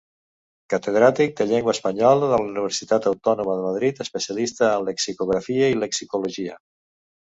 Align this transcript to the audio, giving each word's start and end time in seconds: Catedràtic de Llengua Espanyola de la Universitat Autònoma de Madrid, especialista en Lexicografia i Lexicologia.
Catedràtic 0.73 1.35
de 1.41 1.45
Llengua 1.49 1.75
Espanyola 1.77 2.23
de 2.31 2.31
la 2.33 2.39
Universitat 2.49 3.07
Autònoma 3.11 3.57
de 3.59 3.65
Madrid, 3.69 4.01
especialista 4.07 4.71
en 4.79 4.89
Lexicografia 4.89 5.69
i 5.75 5.79
Lexicologia. 5.85 6.61